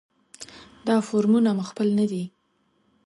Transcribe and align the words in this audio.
دا 0.87 0.95
فورمونه 1.07 1.49
مو 1.57 1.63
خپل 1.71 1.87
نه 1.99 2.05
دي. 2.11 2.23